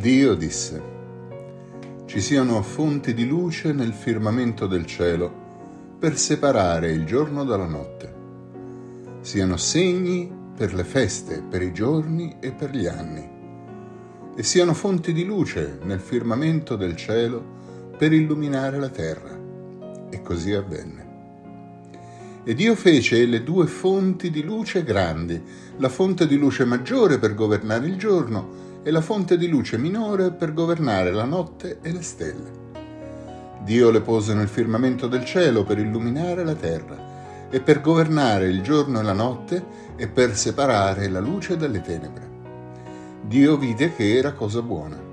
[0.00, 0.82] Dio disse,
[2.06, 5.30] ci siano fonti di luce nel firmamento del cielo
[5.98, 8.14] per separare il giorno dalla notte,
[9.20, 13.28] siano segni per le feste, per i giorni e per gli anni,
[14.34, 19.38] e siano fonti di luce nel firmamento del cielo per illuminare la terra.
[20.08, 21.08] E così avvenne.
[22.44, 25.38] E Dio fece le due fonti di luce grandi,
[25.76, 30.32] la fonte di luce maggiore per governare il giorno e la fonte di luce minore
[30.32, 32.58] per governare la notte e le stelle.
[33.62, 38.62] Dio le pose nel firmamento del cielo per illuminare la terra e per governare il
[38.62, 39.64] giorno e la notte
[39.96, 42.28] e per separare la luce dalle tenebre.
[43.22, 45.08] Dio vide che era cosa buona.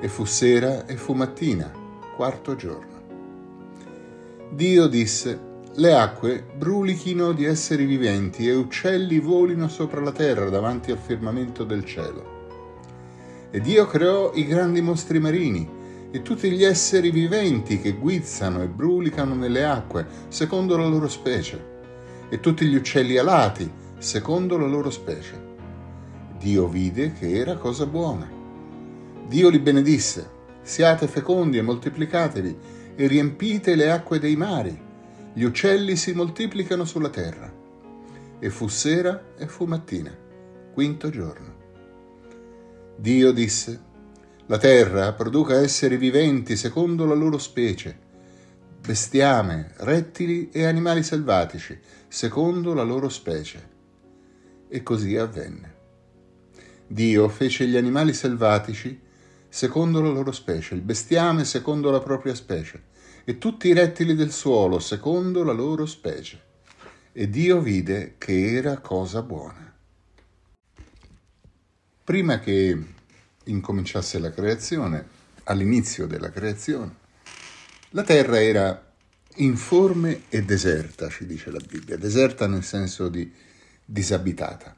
[0.00, 1.70] E fu sera e fu mattina,
[2.14, 2.96] quarto giorno.
[4.50, 10.92] Dio disse, le acque brulichino di esseri viventi e uccelli volino sopra la terra davanti
[10.92, 12.37] al firmamento del cielo.
[13.50, 15.76] E Dio creò i grandi mostri marini
[16.10, 21.76] e tutti gli esseri viventi che guizzano e brulicano nelle acque, secondo la loro specie,
[22.28, 25.46] e tutti gli uccelli alati, secondo la loro specie.
[26.38, 28.30] Dio vide che era cosa buona.
[29.26, 30.30] Dio li benedisse,
[30.62, 32.58] siate fecondi e moltiplicatevi,
[32.96, 34.78] e riempite le acque dei mari.
[35.32, 37.52] Gli uccelli si moltiplicano sulla terra.
[38.38, 40.16] E fu sera e fu mattina,
[40.72, 41.57] quinto giorno.
[43.00, 43.80] Dio disse,
[44.46, 47.96] la terra produca esseri viventi secondo la loro specie,
[48.84, 53.68] bestiame, rettili e animali selvatici, secondo la loro specie.
[54.68, 55.74] E così avvenne.
[56.88, 59.00] Dio fece gli animali selvatici
[59.48, 62.82] secondo la loro specie, il bestiame secondo la propria specie,
[63.24, 66.40] e tutti i rettili del suolo secondo la loro specie.
[67.12, 69.67] E Dio vide che era cosa buona.
[72.08, 72.84] Prima che
[73.44, 75.06] incominciasse la creazione,
[75.44, 76.94] all'inizio della creazione,
[77.90, 78.92] la terra era
[79.34, 83.30] informe e deserta, ci dice la Bibbia, deserta nel senso di
[83.84, 84.74] disabitata.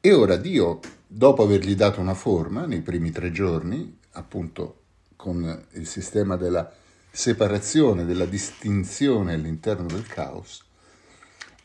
[0.00, 4.84] E ora Dio, dopo avergli dato una forma nei primi tre giorni, appunto
[5.14, 6.72] con il sistema della
[7.10, 10.64] separazione, della distinzione all'interno del caos,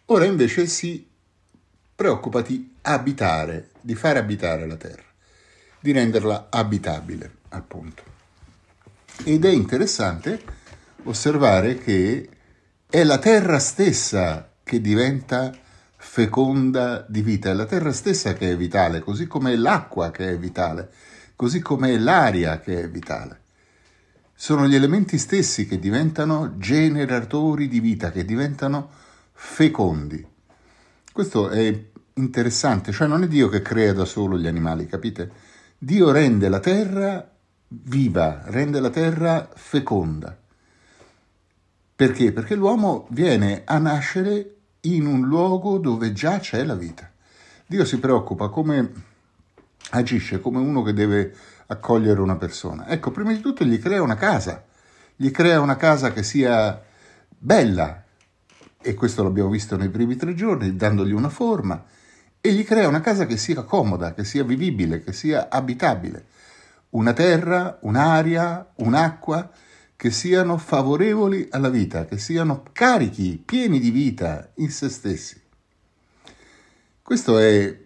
[0.08, 1.12] ora invece si
[1.96, 5.04] preoccupa di abitare, di fare abitare la terra,
[5.80, 8.04] di renderla abitabile, appunto.
[9.24, 10.42] Ed è interessante
[11.04, 12.30] osservare che
[12.90, 15.52] è la terra stessa che diventa
[15.96, 20.30] feconda di vita, è la terra stessa che è vitale, così come è l'acqua che
[20.30, 20.92] è vitale,
[21.36, 23.42] così come è l'aria che è vitale.
[24.36, 28.90] Sono gli elementi stessi che diventano generatori di vita, che diventano
[29.32, 30.33] fecondi.
[31.14, 35.32] Questo è interessante, cioè non è Dio che crea da solo gli animali, capite?
[35.78, 37.32] Dio rende la terra
[37.68, 40.36] viva, rende la terra feconda.
[41.96, 42.32] Perché?
[42.32, 47.12] Perché l'uomo viene a nascere in un luogo dove già c'è la vita.
[47.68, 48.92] Dio si preoccupa come
[49.92, 51.32] agisce come uno che deve
[51.68, 52.88] accogliere una persona.
[52.88, 54.64] Ecco, prima di tutto gli crea una casa,
[55.16, 56.82] gli crea una casa che sia
[57.38, 58.03] bella,
[58.84, 61.84] e questo l'abbiamo visto nei primi tre giorni, dandogli una forma,
[62.40, 66.26] e gli crea una casa che sia comoda, che sia vivibile, che sia abitabile,
[66.90, 69.50] una terra, un'aria, un'acqua
[69.96, 75.40] che siano favorevoli alla vita, che siano carichi, pieni di vita in se stessi.
[77.02, 77.78] Questo è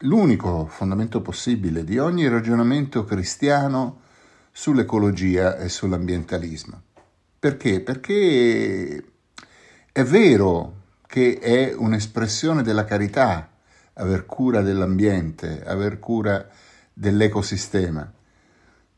[0.00, 4.02] l'unico fondamento possibile di ogni ragionamento cristiano
[4.52, 6.82] sull'ecologia e sull'ambientalismo.
[7.38, 7.80] Perché?
[7.80, 9.04] Perché
[9.98, 10.74] è vero
[11.08, 13.50] che è un'espressione della carità
[13.94, 16.48] aver cura dell'ambiente, aver cura
[16.92, 18.08] dell'ecosistema,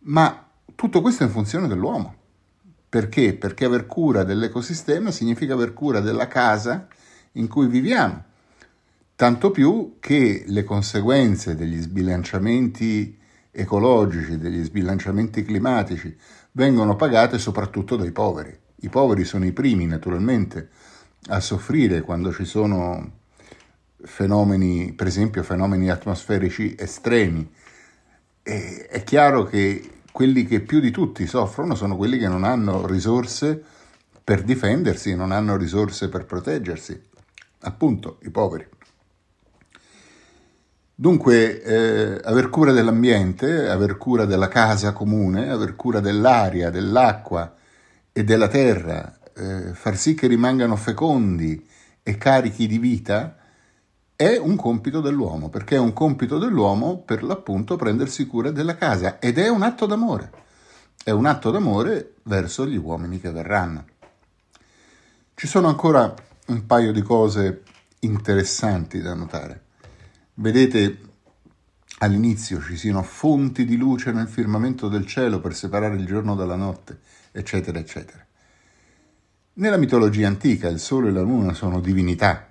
[0.00, 2.14] ma tutto questo è in funzione dell'uomo.
[2.86, 3.32] Perché?
[3.32, 6.86] Perché aver cura dell'ecosistema significa aver cura della casa
[7.32, 8.22] in cui viviamo,
[9.16, 13.18] tanto più che le conseguenze degli sbilanciamenti
[13.50, 16.14] ecologici, degli sbilanciamenti climatici,
[16.52, 18.68] vengono pagate soprattutto dai poveri.
[18.82, 20.70] I poveri sono i primi, naturalmente,
[21.28, 23.18] a soffrire quando ci sono
[24.02, 27.48] fenomeni, per esempio fenomeni atmosferici estremi.
[28.42, 32.86] E è chiaro che quelli che più di tutti soffrono sono quelli che non hanno
[32.86, 33.62] risorse
[34.24, 36.98] per difendersi, non hanno risorse per proteggersi,
[37.60, 38.66] appunto i poveri.
[40.94, 47.56] Dunque, eh, aver cura dell'ambiente, aver cura della casa comune, aver cura dell'aria, dell'acqua
[48.20, 51.66] e della terra, eh, far sì che rimangano fecondi
[52.02, 53.36] e carichi di vita,
[54.14, 59.18] è un compito dell'uomo, perché è un compito dell'uomo per l'appunto prendersi cura della casa
[59.18, 60.30] ed è un atto d'amore.
[61.02, 63.86] È un atto d'amore verso gli uomini che verranno.
[65.34, 66.14] Ci sono ancora
[66.48, 67.62] un paio di cose
[68.00, 69.62] interessanti da notare.
[70.34, 70.98] Vedete,
[72.00, 76.56] all'inizio ci siano fonti di luce nel firmamento del cielo per separare il giorno dalla
[76.56, 76.98] notte,
[77.32, 78.24] eccetera, eccetera.
[79.54, 82.50] Nella mitologia antica il sole e la luna sono divinità,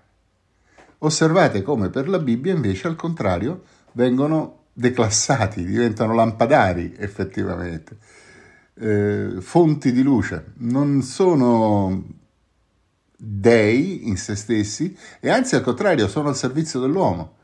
[1.02, 7.98] Osservate come per la Bibbia invece al contrario vengono declassati, diventano lampadari effettivamente,
[8.76, 12.04] eh, fonti di luce, non sono
[13.16, 17.38] dei in se stessi e anzi al contrario sono al servizio dell'uomo.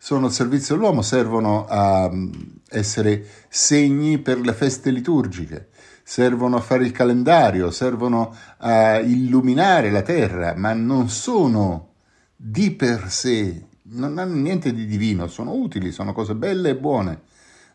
[0.00, 2.32] Sono al servizio dell'uomo, servono a mm,
[2.68, 5.70] essere segni per le feste liturgiche,
[6.08, 11.90] servono a fare il calendario, servono a illuminare la terra, ma non sono
[12.34, 17.20] di per sé non hanno niente di divino, sono utili, sono cose belle e buone,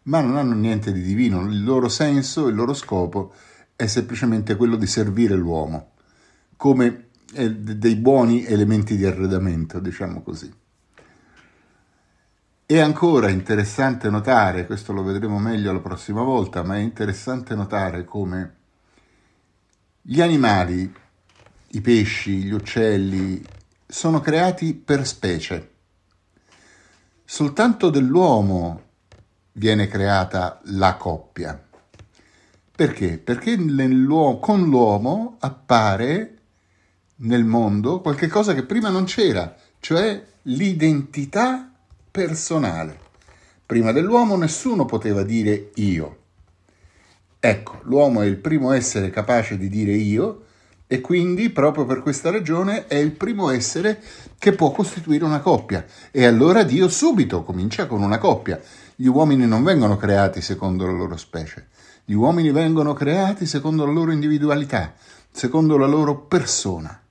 [0.03, 3.33] ma non hanno niente di divino, il loro senso, il loro scopo
[3.75, 5.91] è semplicemente quello di servire l'uomo,
[6.57, 10.51] come dei buoni elementi di arredamento, diciamo così.
[12.65, 18.05] È ancora interessante notare, questo lo vedremo meglio la prossima volta, ma è interessante notare
[18.05, 18.55] come
[20.01, 20.91] gli animali,
[21.71, 23.43] i pesci, gli uccelli,
[23.85, 25.71] sono creati per specie.
[27.25, 28.81] Soltanto dell'uomo
[29.51, 31.61] viene creata la coppia.
[32.73, 33.17] Perché?
[33.17, 36.37] Perché con l'uomo appare
[37.17, 41.72] nel mondo qualcosa che prima non c'era, cioè l'identità
[42.13, 42.99] personale.
[43.65, 46.17] Prima dell'uomo nessuno poteva dire io.
[47.39, 50.43] Ecco, l'uomo è il primo essere capace di dire io
[50.85, 53.99] e quindi proprio per questa ragione è il primo essere
[54.37, 55.83] che può costituire una coppia.
[56.11, 58.61] E allora Dio subito comincia con una coppia.
[58.95, 61.69] Gli uomini non vengono creati secondo la loro specie,
[62.05, 64.93] gli uomini vengono creati secondo la loro individualità,
[65.31, 67.01] secondo la loro persona.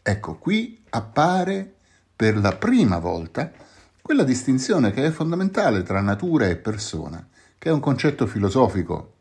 [0.00, 1.74] Ecco, qui appare
[2.14, 3.66] per la prima volta
[4.08, 7.28] quella distinzione che è fondamentale tra natura e persona,
[7.58, 9.16] che è un concetto filosofico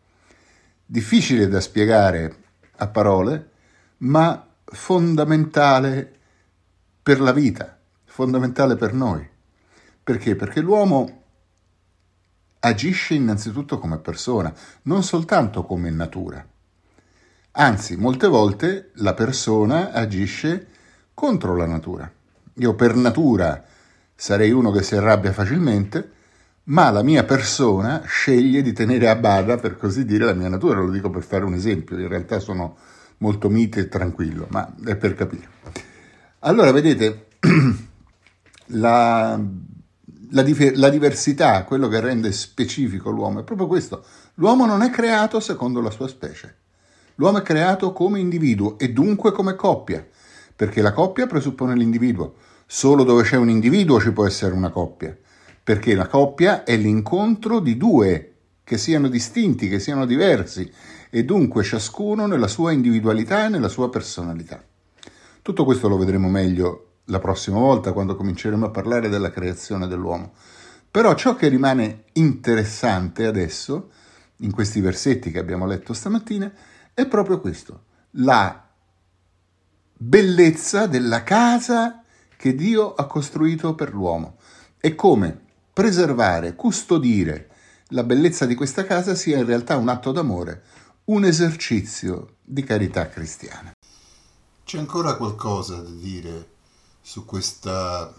[0.86, 2.38] difficile da spiegare
[2.78, 3.50] a parole,
[3.98, 6.20] ma fondamentale
[7.04, 9.28] per la vita, fondamentale per noi.
[10.02, 10.38] Perché?
[10.38, 11.24] Perché l'uomo
[12.60, 14.54] agisce innanzitutto come persona,
[14.84, 16.48] non soltanto come natura.
[17.52, 20.68] Anzi, molte volte la persona agisce
[21.14, 22.10] contro la natura.
[22.54, 23.76] Io per natura
[24.20, 26.12] sarei uno che si arrabbia facilmente,
[26.66, 30.80] ma la mia persona sceglie di tenere a bada, per così dire, la mia natura.
[30.80, 32.78] Lo dico per fare un esempio, in realtà sono
[33.20, 35.48] molto mite e tranquillo, ma è per capire.
[36.40, 37.28] Allora, vedete,
[38.68, 39.40] la,
[40.32, 44.04] la, la diversità, quello che rende specifico l'uomo, è proprio questo.
[44.36, 46.56] L'uomo non è creato secondo la sua specie.
[47.16, 50.06] L'uomo è creato come individuo e dunque come coppia,
[50.56, 52.36] perché la coppia presuppone l'individuo.
[52.70, 55.18] Solo dove c'è un individuo ci può essere una coppia
[55.64, 60.70] perché la coppia è l'incontro di due che siano distinti, che siano diversi
[61.10, 64.62] e dunque ciascuno nella sua individualità e nella sua personalità.
[65.42, 70.34] Tutto questo lo vedremo meglio la prossima volta quando cominceremo a parlare della creazione dell'uomo.
[70.92, 73.92] Però ciò che rimane interessante adesso,
[74.38, 76.52] in questi versetti che abbiamo letto stamattina,
[76.94, 78.68] è proprio questo, la
[79.94, 82.04] bellezza della casa
[82.38, 84.38] che Dio ha costruito per l'uomo
[84.80, 87.50] e come preservare, custodire
[87.90, 90.64] la bellezza di questa casa sia in realtà un atto d'amore,
[91.06, 93.72] un esercizio di carità cristiana.
[94.64, 96.56] C'è ancora qualcosa da dire
[97.02, 98.14] su questa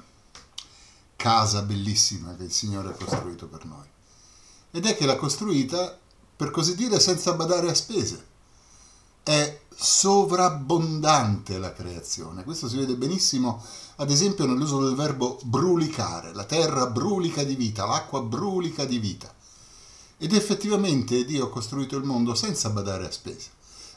[1.17, 3.87] casa bellissima che il Signore ha costruito per noi.
[4.71, 5.99] Ed è che l'ha costruita,
[6.37, 8.25] per così dire, senza badare a spese.
[9.29, 12.45] È sovrabbondante la creazione.
[12.45, 13.63] Questo si vede benissimo
[13.97, 19.31] ad esempio nell'uso del verbo brulicare, la terra brulica di vita, l'acqua brulica di vita.
[20.17, 23.51] Ed effettivamente Dio ha costruito il mondo senza badare a spesa.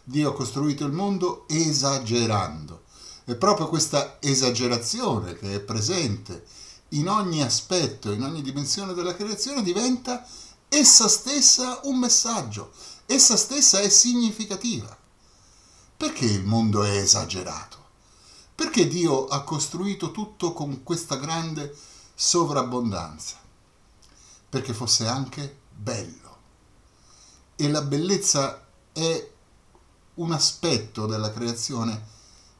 [0.03, 2.81] Dio ha costruito il mondo esagerando.
[3.23, 6.43] È proprio questa esagerazione che è presente
[6.89, 10.27] in ogni aspetto, in ogni dimensione della creazione, diventa
[10.67, 12.73] essa stessa un messaggio,
[13.05, 14.99] essa stessa è significativa.
[16.01, 17.77] Perché il mondo è esagerato?
[18.55, 21.77] Perché Dio ha costruito tutto con questa grande
[22.15, 23.35] sovrabbondanza?
[24.49, 26.37] Perché fosse anche bello.
[27.55, 29.31] E la bellezza è
[30.15, 32.03] un aspetto della creazione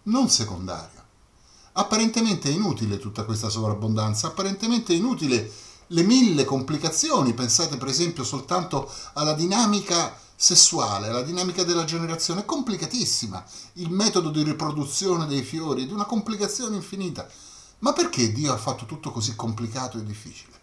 [0.04, 1.04] non secondario.
[1.72, 5.52] Apparentemente è inutile tutta questa sovrabbondanza, apparentemente è inutile
[5.88, 12.46] le mille complicazioni, pensate per esempio soltanto alla dinamica sessuale, alla dinamica della generazione, è
[12.46, 17.30] complicatissima, il metodo di riproduzione dei fiori, è di una complicazione infinita.
[17.80, 20.60] Ma perché Dio ha fatto tutto così complicato e difficile?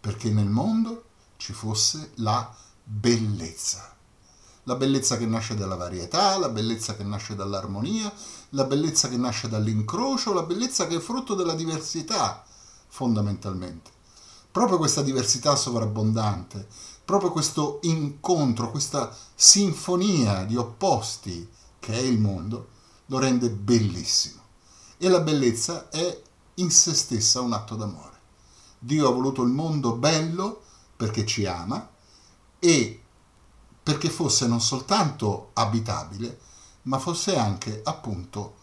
[0.00, 1.04] Perché nel mondo
[1.36, 2.50] ci fosse la
[2.82, 3.94] bellezza.
[4.62, 8.10] La bellezza che nasce dalla varietà, la bellezza che nasce dall'armonia,
[8.50, 12.42] la bellezza che nasce dall'incrocio, la bellezza che è frutto della diversità,
[12.88, 13.90] fondamentalmente.
[14.50, 16.66] Proprio questa diversità sovrabbondante,
[17.08, 21.48] proprio questo incontro, questa sinfonia di opposti
[21.78, 22.68] che è il mondo,
[23.06, 24.42] lo rende bellissimo.
[24.98, 26.22] E la bellezza è
[26.56, 28.18] in se stessa un atto d'amore.
[28.78, 30.60] Dio ha voluto il mondo bello
[30.94, 31.88] perché ci ama
[32.58, 33.02] e
[33.82, 36.38] perché fosse non soltanto abitabile,
[36.82, 38.56] ma fosse anche appunto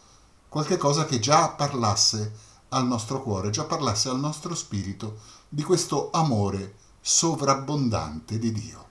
[0.50, 2.32] qualche cosa che già parlasse
[2.70, 5.18] al nostro cuore, già parlasse al nostro spirito
[5.50, 8.88] di questo amore sovrabbondante di Dio.